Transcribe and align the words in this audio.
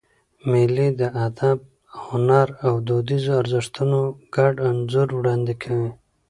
مېلې 0.51 0.87
د 0.99 1.01
ادب، 1.25 1.57
هنر 2.03 2.47
او 2.65 2.73
دودیزو 2.87 3.31
ارزښتونو 3.41 3.99
ګډ 4.35 4.55
انځور 4.69 5.07
وړاندي 5.13 5.55
کوي. 5.63 5.89